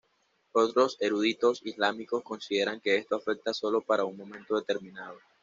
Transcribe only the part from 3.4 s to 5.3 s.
sólo para un momento determinado.